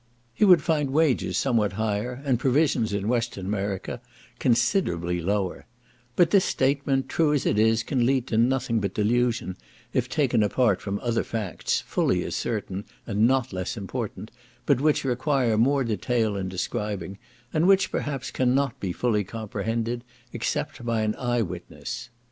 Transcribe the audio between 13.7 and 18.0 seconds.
important, but which require more detail in describing, and which